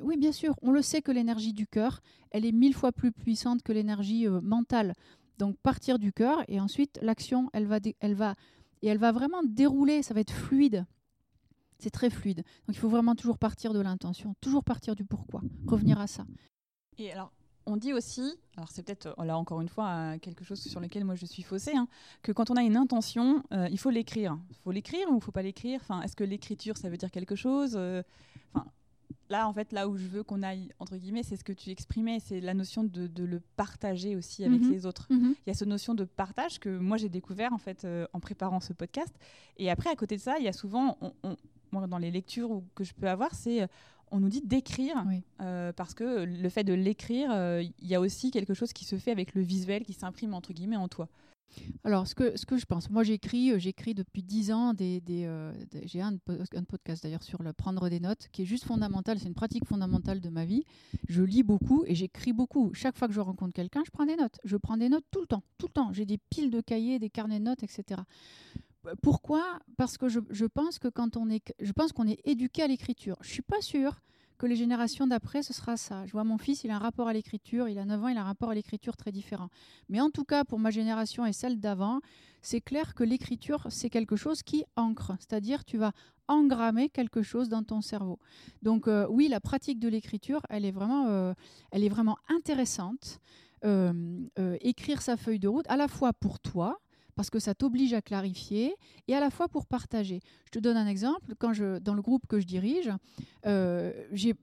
[0.00, 3.10] Oui, bien sûr, on le sait que l'énergie du cœur, elle est mille fois plus
[3.10, 4.94] puissante que l'énergie mentale.
[5.38, 8.34] Donc partir du cœur et ensuite l'action, elle va, elle va
[8.82, 10.02] et elle va vraiment dérouler.
[10.02, 10.84] Ça va être fluide.
[11.78, 12.42] C'est très fluide.
[12.66, 16.26] Donc il faut vraiment toujours partir de l'intention, toujours partir du pourquoi, revenir à ça.
[16.98, 17.32] Et alors,
[17.66, 21.14] on dit aussi, alors c'est peut-être là encore une fois quelque chose sur lequel moi
[21.14, 21.86] je suis faussée, hein,
[22.22, 24.38] que quand on a une intention, euh, il faut l'écrire.
[24.50, 25.78] Il faut l'écrire ou il ne faut pas l'écrire?
[25.82, 28.02] Enfin, Est-ce que l'écriture, ça veut dire quelque chose euh,
[28.54, 28.66] enfin,
[29.30, 31.68] Là, en fait, là où je veux qu'on aille, entre guillemets, c'est ce que tu
[31.68, 34.70] exprimais, c'est la notion de, le partager aussi avec mhm.
[34.70, 35.06] les autres.
[35.10, 35.34] Mhm.
[35.46, 38.20] Il y a cette notion de partage que moi j'ai découvert en fait euh, en
[38.20, 39.14] préparant ce podcast.
[39.58, 41.36] Et après, à côté de ça, il y a souvent, on,
[41.72, 43.66] moi, dans les lectures que je peux avoir, c'est euh,
[44.10, 45.04] on nous dit d'écrire
[45.42, 48.84] euh, parce que le fait de l'écrire, euh, il y a aussi quelque chose qui
[48.84, 51.08] se fait avec le visuel qui s'imprime entre guillemets en toi.
[51.82, 55.30] Alors, ce que, ce que je pense, moi j'écris, j'écris depuis dix ans, des, des,
[55.84, 56.14] j'ai un,
[56.54, 59.64] un, podcast d'ailleurs sur le prendre des notes, qui est juste fondamental, c'est une pratique
[59.64, 60.64] fondamentale de ma vie.
[61.08, 62.70] Je lis beaucoup et j'écris beaucoup.
[62.74, 64.38] Chaque fois que je rencontre quelqu'un, je prends des notes.
[64.44, 65.90] Je prends des notes tout le temps, tout le temps.
[65.94, 68.02] J'ai des piles de cahiers, des carnets de notes, etc.
[69.02, 69.58] Pourquoi?
[69.76, 73.16] Parce que je, pense que quand on est, je pense qu'on est éduqué à l'écriture.
[73.20, 74.00] Je suis pas sûre
[74.38, 76.06] que les générations d'après, ce sera ça.
[76.06, 78.16] Je vois mon fils, il a un rapport à l'écriture, il a 9 ans, il
[78.16, 79.48] a un rapport à l'écriture très différent.
[79.88, 82.00] Mais en tout cas, pour ma génération et celle d'avant,
[82.40, 85.12] c'est clair que l'écriture, c'est quelque chose qui ancre.
[85.18, 85.92] C'est-à-dire, tu vas
[86.28, 88.18] engrammer quelque chose dans ton cerveau.
[88.62, 91.34] Donc euh, oui, la pratique de l'écriture, elle est vraiment, euh,
[91.72, 93.18] elle est vraiment intéressante.
[93.64, 94.26] Euh,
[94.60, 96.78] écrire sa feuille de route, à la fois pour toi,
[97.18, 98.76] parce que ça t'oblige à clarifier,
[99.08, 100.20] et à la fois pour partager.
[100.44, 101.34] Je te donne un exemple.
[101.36, 102.92] Quand je, dans le groupe que je dirige,
[103.44, 103.92] euh,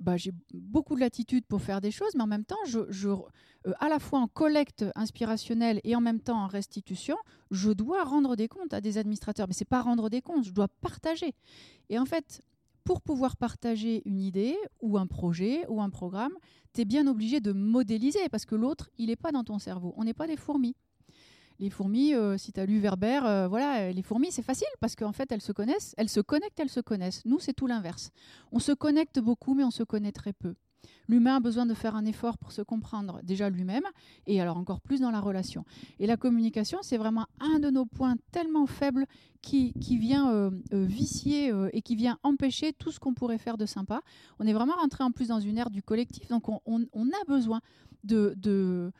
[0.01, 3.71] bah, j'ai beaucoup de latitude pour faire des choses, mais en même temps, je, euh,
[3.79, 7.15] à la fois en collecte inspirationnelle et en même temps en restitution,
[7.49, 9.47] je dois rendre des comptes à des administrateurs.
[9.47, 11.33] Mais c'est pas rendre des comptes, je dois partager.
[11.87, 12.41] Et en fait,
[12.83, 16.33] pour pouvoir partager une idée ou un projet ou un programme,
[16.73, 19.93] tu es bien obligé de modéliser parce que l'autre, il n'est pas dans ton cerveau.
[19.95, 20.75] On n'est pas des fourmis
[21.59, 24.95] les fourmis, euh, si tu as lu Verber, euh, voilà, les fourmis, c'est facile parce
[24.95, 27.23] qu'en fait, elles se connaissent, elles se connectent, elles se connaissent.
[27.25, 28.11] Nous, c'est tout l'inverse.
[28.51, 30.55] On se connecte beaucoup, mais on se connaît très peu.
[31.07, 33.83] L'humain a besoin de faire un effort pour se comprendre déjà lui-même
[34.27, 35.65] et alors encore plus dans la relation.
[35.99, 39.05] Et la communication, c'est vraiment un de nos points tellement faibles
[39.41, 44.01] qui, vient euh, vicier et qui vient empêcher tout ce qu'on pourrait faire de sympa.
[44.39, 47.61] On est vraiment rentré en plus dans une ère du collectif, donc on, a besoin
[48.03, 48.91] de, euh,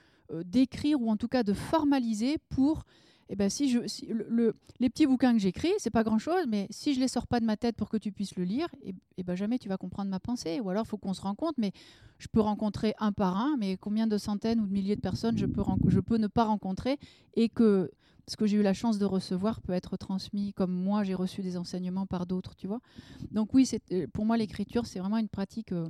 [0.45, 2.83] d'écrire ou en tout cas de formaliser pour
[3.29, 3.79] eh ben, si je,
[4.11, 7.25] le, les petits bouquins que j'écris, c'est pas grand chose, mais si je les sors
[7.25, 9.67] pas de ma tête pour que tu puisses le lire, eh, eh ben jamais tu
[9.67, 10.59] vas comprendre ma pensée.
[10.59, 11.71] Ou alors, faut qu'on se rencontre, mais
[12.19, 15.37] je peux rencontrer un par un, mais combien de centaines ou de milliers de personnes
[15.37, 16.97] je peux, je peux ne pas rencontrer
[17.35, 17.91] et que
[18.27, 21.41] ce que j'ai eu la chance de recevoir peut être transmis comme moi j'ai reçu
[21.41, 22.79] des enseignements par d'autres, tu vois.
[23.31, 25.87] Donc oui, euh, pour moi l'écriture c'est vraiment une pratique euh,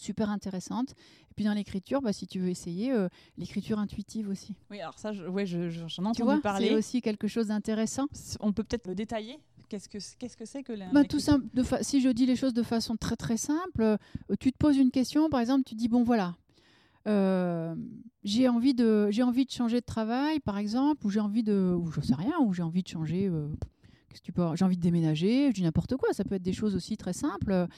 [0.00, 0.92] super intéressante.
[1.30, 4.54] Et puis dans l'écriture, bah, si tu veux essayer, euh, l'écriture intuitive aussi.
[4.70, 6.68] Oui, alors ça, je, ouais, j'en je, entendu parler.
[6.68, 8.06] C'est aussi quelque chose d'intéressant.
[8.40, 11.44] On peut peut-être le détailler Qu'est-ce que qu'est-ce que c'est que la, bah, tout simple,
[11.52, 13.96] de Si je dis les choses de façon très très simple, euh,
[14.40, 16.36] tu te poses une question, par exemple, tu dis bon voilà,
[17.06, 17.74] euh,
[18.24, 21.74] j'ai envie de j'ai envie de changer de travail, par exemple, ou j'ai envie de
[21.78, 23.30] ou je sais rien, ou j'ai envie de changer
[24.54, 27.12] j'ai envie de déménager, je dis n'importe quoi, ça peut être des choses aussi très
[27.12, 27.68] simples.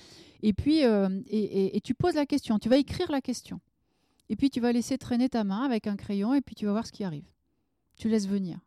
[0.43, 3.61] Et puis, euh, et, tu poses la question, tu vas écrire la question.
[4.29, 6.73] Et puis, tu vas laisser traîner ta main avec un crayon et puis tu vas
[6.73, 7.27] voir ce qui arrive.
[7.97, 8.59] Tu laisses venir.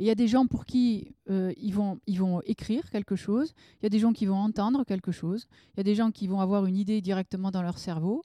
[0.00, 3.52] Il y a des gens pour qui euh, ils, vont, ils vont écrire quelque chose,
[3.80, 6.12] il y a des gens qui vont entendre quelque chose, il y a des gens
[6.12, 8.22] qui vont avoir une idée directement dans leur cerveau.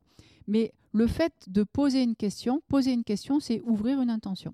[0.48, 4.54] Mais le fait de poser une question, poser une question, c'est ouvrir une intention.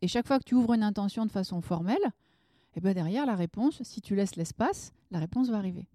[0.00, 2.12] Et chaque fois que tu ouvres une intention de façon formelle,
[2.74, 5.86] et eh ben derrière la réponse, si tu laisses l'espace, la réponse va arriver.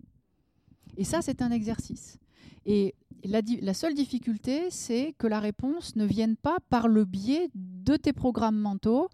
[0.96, 2.20] Et ça, c'est un exercice.
[2.68, 7.96] Et la, seule difficulté, c'est que la réponse ne vienne pas par le biais de
[7.96, 9.10] tes programmes mentaux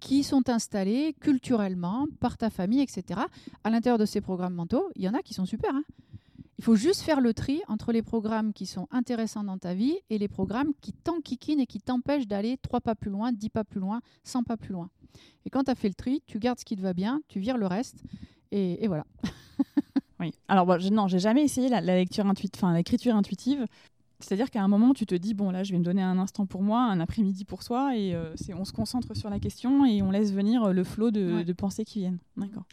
[0.00, 3.20] qui sont installés culturellement par ta famille, etc.
[3.62, 5.74] À l'intérieur de ces programmes mentaux, il y en a qui sont super.
[5.74, 5.84] Hein.
[6.58, 9.98] Il faut juste faire le tri entre les programmes qui sont intéressants dans ta vie
[10.08, 13.64] et les programmes qui t'enquiquinent et qui t'empêchent d'aller trois pas plus loin, dix pas
[13.64, 14.88] plus loin, cent pas plus loin.
[15.44, 17.40] Et quand tu as fait le tri, tu gardes ce qui te va bien, tu
[17.40, 18.02] vires le reste,
[18.52, 19.04] et, voilà.
[20.20, 20.32] oui.
[20.48, 23.66] Alors, bon, je, non, j'ai jamais essayé la, lecture intuitive, enfin l'écriture intuitive.
[24.18, 26.46] C'est-à-dire qu'à un moment, tu te dis, bon, là, je vais me donner un instant
[26.46, 30.00] pour moi, un après-midi pour soi, et euh, on se concentre sur la question et
[30.00, 32.18] on laisse venir le flot de, pensées qui viennent.
[32.36, 32.64] D'accord.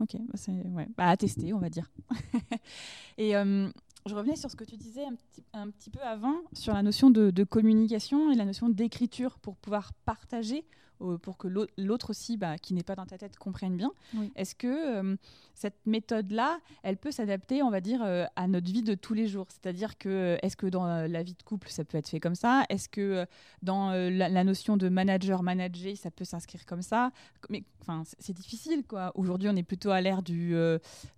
[0.00, 0.88] Ok, bah, c'est ouais.
[0.96, 1.90] bah, à tester, on va dire.
[3.18, 3.68] et euh,
[4.06, 5.04] je revenais sur ce que tu disais
[5.52, 9.92] un petit, peu avant, sur la notion de communication et la notion d'écriture pour pouvoir
[10.04, 10.64] partager
[10.98, 13.92] pour que l'autre aussi, bah, qui n'est pas dans ta tête, comprenne bien.
[14.36, 15.16] Est-ce que euh,
[15.54, 19.26] cette méthode-là, elle peut s'adapter, on va dire, euh, à notre vie de tous les
[19.26, 19.46] jours?
[19.48, 22.34] C'est-à-dire que, euh, est-ce que dans la vie de couple, ça peut être fait comme
[22.34, 22.64] ça?
[22.68, 23.26] Est-ce que
[23.62, 27.10] dans la, notion de manager-manager, ça peut s'inscrire comme ça?
[27.50, 29.12] Mais enfin, c'est difficile, quoi.
[29.14, 30.54] Aujourd'hui, on est plutôt à l'ère du,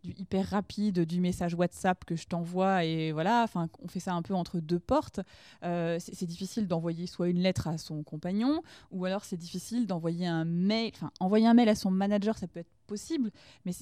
[0.02, 4.14] du, hyper rapide, du message WhatsApp que je t'envoie, et voilà, enfin, on fait ça
[4.14, 5.20] un peu entre deux portes.
[5.62, 10.44] c'est difficile d'envoyer soit une lettre à son compagnon, ou alors c'est difficile d'envoyer un
[10.44, 10.92] mail.
[10.94, 13.30] Enfin, envoyer un mail à son manager, ça peut être possible,
[13.64, 13.72] mais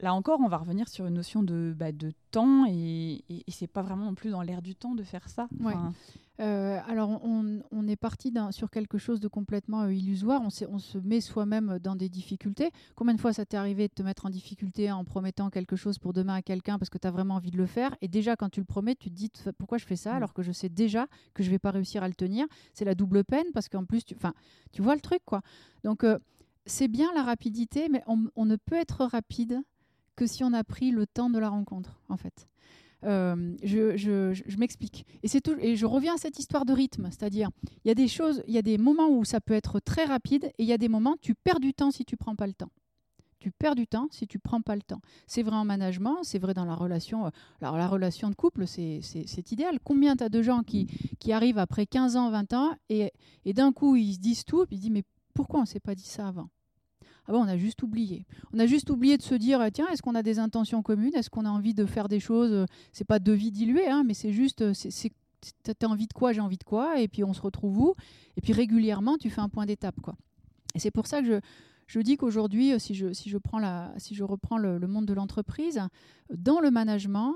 [0.00, 3.66] là encore, on va revenir sur une notion de, bah, de temps et, et, c'est
[3.66, 5.48] pas vraiment non plus dans l'air du temps de faire ça.
[6.38, 10.42] Euh, alors, on, est parti sur quelque chose de complètement euh, illusoire.
[10.42, 12.70] On, on, se met soi-même dans des difficultés.
[12.94, 15.98] Combien de fois ça t'est arrivé de te mettre en difficulté en promettant quelque chose
[15.98, 17.96] pour demain à quelqu'un parce que tu as vraiment envie de le faire?
[18.02, 20.16] Et déjà, quand tu le promets, tu te dis pourquoi je fais ça mm.
[20.16, 22.46] alors que je sais déjà que je vais pas réussir à le tenir?
[22.74, 24.16] C'est la double peine parce qu'en plus, tu,
[24.72, 25.40] tu vois le truc, quoi.
[25.84, 26.18] Donc, euh,
[26.66, 29.62] c'est bien la rapidité, mais on, on ne peut être rapide
[30.16, 32.48] que si on a pris le temps de la rencontre, en fait.
[33.04, 35.06] Euh, je, m'explique.
[35.22, 37.50] Et, je reviens à cette histoire de rythme, c'est-à-dire,
[37.84, 40.04] il y a des choses, il y a des moments où ça peut être très
[40.04, 42.46] rapide, et il y a des moments, tu perds du temps si tu prends pas
[42.46, 42.70] le temps.
[43.38, 45.00] tu perds du temps si tu prends pas le temps.
[45.26, 47.26] C'est vrai en management, c'est vrai dans la relation.
[47.26, 49.78] Euh, alors la relation de couple, c'est idéal.
[49.84, 50.88] Combien tu as de gens qui,
[51.30, 53.12] arrivent après 15 ans, 20 ans et,
[53.44, 55.94] d'un coup ils se disent tout, et puis ils disent mais pourquoi on s'est pas
[55.94, 56.48] dit ça avant?
[57.28, 58.24] Ah bon, on a juste oublié.
[58.52, 61.14] On a juste oublié de se dire, tiens, est-ce qu'on a des intentions communes?
[61.14, 64.04] Est-ce qu'on a envie de faire des choses euh, C'est pas de vie diluée, hein,
[64.06, 65.12] mais c'est juste, euh, c'est
[65.68, 67.94] as envie de quoi, j'ai envie de quoi, et puis on se retrouve où?
[68.36, 70.16] Et puis régulièrement, tu fais un point d'étape, quoi.
[70.74, 71.40] Et c'est pour ça que je,
[71.86, 73.38] je dis qu'aujourd'hui, euh, si je, si, je
[73.98, 75.80] si je reprends le, monde de l'entreprise,
[76.30, 77.34] dans le management,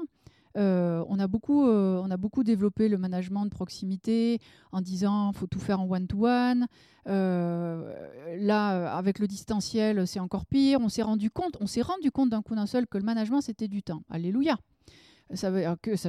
[0.56, 4.40] euh, on, a beaucoup, euh, on a beaucoup développé le management de proximité
[4.72, 6.66] en disant faut tout faire en one-to-one.
[7.06, 10.80] là, avec le distanciel, c'est encore pire.
[10.80, 13.40] On s'est rendu compte, on s'est rendu compte d'un coup d'un seul que le management
[13.40, 14.02] c'était du temps.
[14.10, 14.58] Alléluia
[15.35, 15.62] ça veut,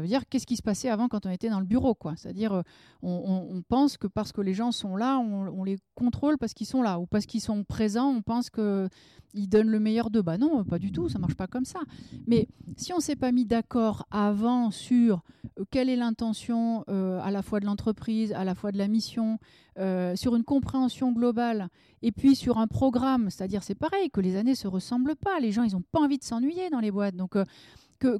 [0.07, 1.93] dire qu'est-ce qui se passait avant quand on était dans le bureau.
[1.93, 2.13] quoi.
[2.15, 2.61] C'est-à-dire, euh,
[3.03, 6.81] on, pense que parce que les gens sont là, on, les contrôle parce qu'ils sont
[6.81, 8.89] là, ou parce qu'ils sont présents, on pense qu'ils
[9.49, 10.21] donnent le meilleur d'eux.
[10.21, 11.79] Bah non, pas du tout, ça marche pas comme ça.
[12.25, 15.21] Mais si on s'est pas mis d'accord avant sur
[15.59, 18.87] euh, quelle est l'intention euh, à la fois de l'entreprise, à la fois de la
[18.87, 19.39] mission,
[20.15, 21.69] sur une compréhension globale,
[22.03, 25.39] et puis sur un programme, c'est-à-dire c'est pareil, que les années se ressemblent pas.
[25.39, 27.15] Les gens, ils ont pas envie de s'ennuyer dans les boîtes.
[27.15, 27.35] Donc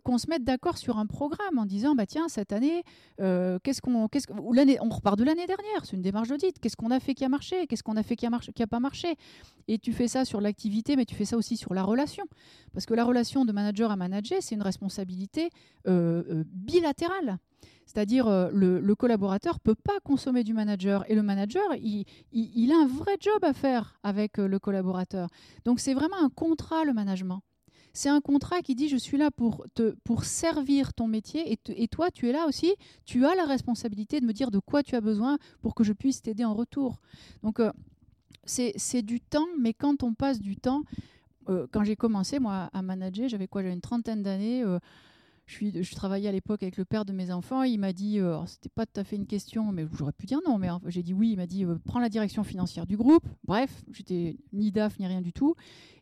[0.03, 2.83] qu'on se mette d'accord sur un programme en disant bah tiens cette année
[3.19, 6.75] euh, qu'est-ce qu'on qu'est-ce l'année on repart de l'année dernière c'est une démarche d'audit qu'est-ce
[6.75, 7.67] qu'on a fait qui a marché?
[7.67, 9.15] Qu'est-ce qu'on a fait qui a qui a pas marché?
[9.67, 12.23] Et tu fais ça sur l'activité mais tu fais ça aussi sur la relation.
[12.73, 15.49] Parce que la relation de manager à manager c'est une responsabilité
[15.87, 17.37] euh, euh, bilatérale.
[17.85, 21.03] C'est-à-dire le, le, collaborateur peut pas consommer du manager.
[21.11, 25.27] Et le manager, il, il a un vrai job à faire avec le collaborateur.
[25.65, 27.41] Donc c'est vraiment un contrat le management.
[27.93, 31.59] C'est un contrat qui dit je suis là pour, te, pour servir ton métier et,
[31.67, 32.73] et, toi tu es là aussi,
[33.05, 35.93] tu as la responsabilité de me dire de quoi tu as besoin pour que je
[35.93, 37.01] puisse t'aider en retour.
[37.43, 37.71] Donc euh,
[38.45, 40.83] c'est du temps, mais quand on passe du temps,
[41.49, 43.61] euh, quand j'ai commencé moi à manager, j'avais quoi?
[43.61, 44.63] J'avais une trentaine d'années.
[44.63, 44.79] Euh,
[45.51, 47.63] je, travaillais à l'époque avec le père de mes enfants.
[47.63, 50.39] Il m'a dit, euh, c'était pas tout à fait une question, mais j'aurais pu dire
[50.45, 51.31] non, mais j'ai dit oui.
[51.31, 53.27] Il m'a dit, prends la direction financière du groupe.
[53.43, 55.55] Bref, j'étais ni DAF ni rien du tout.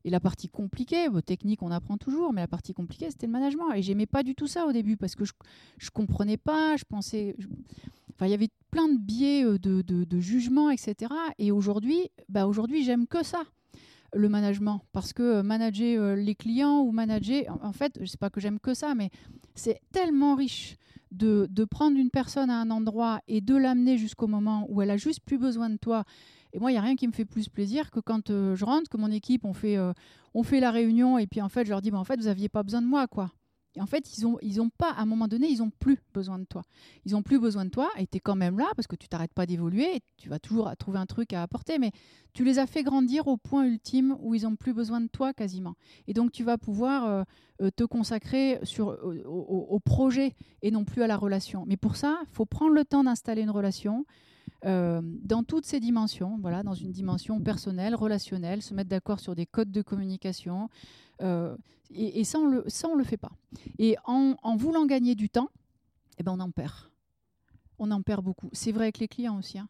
[0.05, 3.73] Et la partie compliquée, technique, on apprend toujours, mais la partie compliquée, c'était le management.
[3.73, 5.33] Et j'aimais pas du tout ça au début parce que je,
[5.77, 7.35] je comprenais pas, je pensais.
[8.13, 11.11] Enfin, il y avait plein de biais euh, de, de, de jugement, etc.
[11.37, 13.43] Et aujourd'hui, bah aujourd'hui, j'aime que ça
[14.13, 18.17] le management parce que euh, manager euh, les clients ou manager en fait je sais
[18.17, 19.09] pas que j'aime que ça mais
[19.55, 20.77] c'est tellement riche
[21.11, 24.91] de, de, prendre une personne à un endroit et de l'amener jusqu'au moment où elle
[24.91, 26.03] a juste plus besoin de toi
[26.53, 28.65] et moi, il n'y a rien qui me fait plus plaisir que quand euh, je
[28.65, 29.77] rentre, que mon équipe, on fait,
[30.33, 32.25] on fait la réunion et puis en fait, je leur dis, bah, en fait, vous
[32.25, 33.31] n'aviez pas besoin de moi, quoi.
[33.79, 36.43] Et en fait, ils ont, pas, à un moment donné, ils ont plus besoin de
[36.43, 36.63] toi.
[37.05, 39.07] Ils ont plus besoin de toi et tu es quand même là parce que tu
[39.07, 40.01] t'arrêtes pas d'évoluer.
[40.17, 41.91] Tu vas toujours trouver un truc à apporter, mais
[42.33, 45.33] tu les as fait grandir au point ultime où ils ont plus besoin de toi
[45.33, 45.75] quasiment.
[46.07, 47.25] Et donc, tu vas pouvoir
[47.61, 48.59] euh, te consacrer
[49.25, 51.63] au, projet et non plus à la relation.
[51.65, 54.05] Mais pour ça, il faut prendre le temps d'installer une relation.
[54.65, 59.35] Euh, dans toutes ces dimensions, voilà, dans une dimension personnelle, relationnelle, se mettre d'accord sur
[59.35, 60.69] des codes de communication.
[61.21, 61.55] Euh,
[61.91, 63.31] et, ça, on le, ça, le fait pas.
[63.77, 65.49] Et en, voulant gagner du temps,
[66.17, 66.73] eh ben, on en perd.
[67.79, 68.49] On en perd beaucoup.
[68.53, 69.57] C'est vrai avec les clients aussi.
[69.57, 69.69] Hein.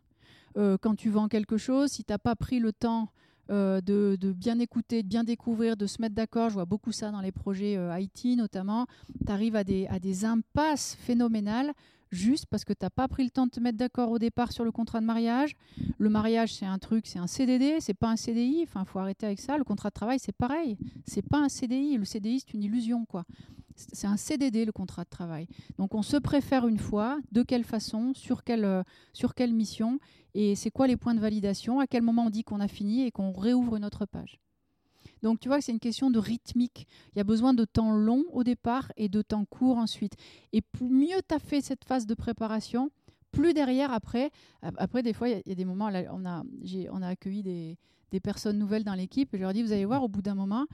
[0.57, 3.09] Euh, quand tu vends quelque chose, si tu n'as pas pris le temps
[3.49, 6.49] de, bien écouter, de bien découvrir, de se mettre d'accord.
[6.49, 8.85] Je vois beaucoup ça dans les projets IT notamment.
[9.25, 11.73] Tu arrives à des impasses phénoménales
[12.11, 14.51] juste parce que tu n'as pas pris le temps de te mettre d'accord au départ
[14.51, 15.55] sur le contrat de mariage.
[15.97, 18.61] Le mariage, c'est un truc, c'est un CDD, c'est pas un CDI.
[18.63, 19.57] Enfin, faut arrêter avec ça.
[19.57, 20.77] Le contrat de travail, c'est pareil.
[21.05, 21.97] C'est pas un CDI.
[21.97, 23.25] Le CDI, c'est une illusion, quoi.
[23.75, 25.47] C'est un CDD, le contrat de travail.
[25.77, 27.19] Donc, on se préfère une fois.
[27.31, 28.13] De quelle façon?
[28.13, 29.99] Sur quelle, euh, sur quelle mission?
[30.33, 31.79] Et c'est quoi les points de validation?
[31.79, 34.39] À quel moment on dit qu'on a fini et qu'on réouvre une autre page?
[35.21, 36.87] Donc tu vois que c'est une question de rythmique.
[37.13, 40.13] Il y a besoin de temps long au départ et de temps court ensuite.
[40.53, 42.89] Et mieux tu as fait cette phase de préparation,
[43.31, 46.43] plus derrière, après, après des fois, il y, a des moments, on, a,
[46.91, 47.77] on a accueilli des,
[48.11, 50.35] des personnes nouvelles dans l'équipe et je leur dis, vous allez voir, au bout d'un
[50.35, 50.65] moment,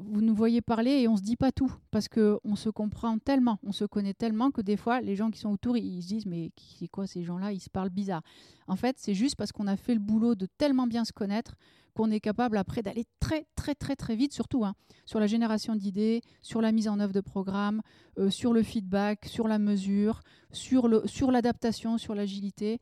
[0.00, 3.18] vous nous voyez parler et on se dit pas tout parce que on se comprend
[3.18, 6.08] tellement, on se connaît tellement que des fois les gens qui sont autour ils se
[6.08, 8.22] disent mais c'est quoi ces gens-là, ils se parlent bizarre.
[8.66, 11.56] En fait, c'est juste parce qu'on a fait le boulot de tellement bien se connaître
[11.94, 15.76] qu'on est capable après d'aller très très très très vite, surtout hein, sur la génération
[15.76, 17.82] d'idées, sur la mise en œuvre de programmes,
[18.18, 20.20] euh, sur le feedback, sur la mesure,
[20.52, 22.78] sur le l'adaptation, sur l'agilité.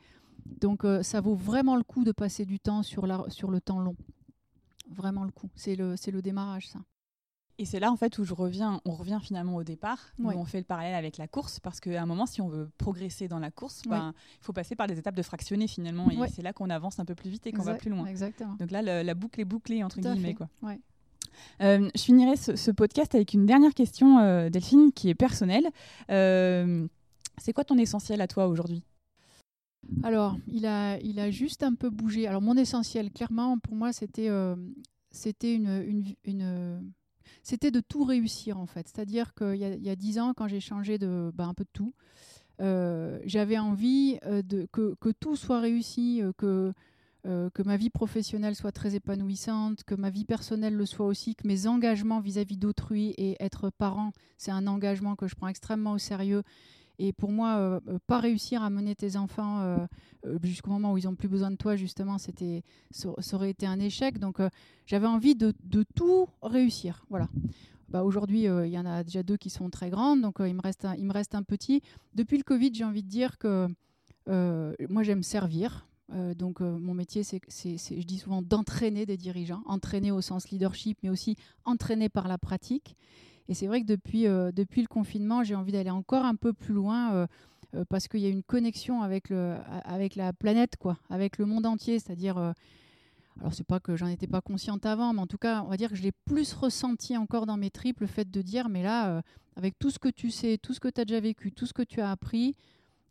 [0.60, 3.96] Donc euh, ça vaut vraiment le coup de passer du temps sur le temps long.
[4.90, 5.48] Vraiment le coup.
[5.54, 6.80] C'est le, le démarrage, ça.
[7.58, 10.46] Et c'est là en fait où je reviens, on revient finalement au départ, où on
[10.46, 13.38] fait le parallèle avec la course, parce qu'à un moment, si on veut progresser dans
[13.38, 16.54] la course, ben, il faut passer par des étapes de fractionner finalement, et c'est là
[16.54, 18.06] qu'on avance un peu plus vite et qu'on va plus loin.
[18.06, 18.54] Exactement.
[18.54, 20.34] Donc là, la boucle est bouclée entre guillemets.
[20.34, 20.48] Quoi.
[21.60, 25.68] je finirai ce, podcast avec une dernière question, Delphine, qui est personnelle.
[26.08, 28.84] c'est quoi ton essentiel à toi aujourd'hui?
[30.02, 32.26] Alors, il a, il a juste un peu bougé.
[32.26, 34.30] Alors, mon essentiel, clairement, pour moi, c'était
[35.10, 36.14] c'était une,
[37.70, 38.88] de tout réussir en fait.
[38.88, 41.94] C'est-à-dire qu'il y a dix ans, quand j'ai changé de bah, un peu de tout,
[42.60, 46.72] euh, j'avais envie euh, de, que, tout soit réussi, euh, que,
[47.24, 51.46] que ma vie professionnelle soit très épanouissante, que ma vie personnelle le soit aussi, que
[51.46, 55.98] mes engagements vis-à-vis d'autrui et être parent, c'est un engagement que je prends extrêmement au
[55.98, 56.42] sérieux
[57.02, 59.78] et pour moi, euh, euh, pas réussir à mener tes enfants euh,
[60.42, 63.80] jusqu'au moment où ils ont plus besoin de toi, justement, c'était, ça, aurait été un
[63.80, 64.18] échec.
[64.18, 64.38] Donc,
[64.84, 65.54] j'avais envie de,
[65.94, 67.06] tout réussir.
[67.08, 67.28] Voilà.
[67.88, 70.60] Bah, aujourd'hui, il y en a déjà deux qui sont très grandes, donc il, me
[70.60, 71.80] reste un, il me reste un petit.
[72.14, 73.66] Depuis le Covid, j'ai envie de dire que
[74.26, 75.88] moi, j'aime servir.
[76.36, 81.08] donc mon métier, c'est, je dis souvent d'entraîner des dirigeants, entraîner au sens leadership, mais
[81.08, 82.94] aussi entraîner par la pratique.
[83.50, 86.52] Et c'est vrai que depuis, euh, depuis le confinement, j'ai envie d'aller encore un peu
[86.52, 87.26] plus loin euh,
[87.74, 90.76] euh, parce qu'il y a une connexion avec, la planète,
[91.10, 91.98] avec le monde entier.
[91.98, 92.38] C'est-à-dire,
[93.40, 95.76] alors c'est pas que j'en étais pas consciente avant, mais en tout cas, on va
[95.76, 98.84] dire que je l'ai plus ressenti encore dans mes tripes, le fait de dire, mais
[98.84, 99.20] là,
[99.56, 101.72] avec tout ce que tu sais, tout ce que tu as déjà vécu, tout ce
[101.72, 102.54] que tu as appris,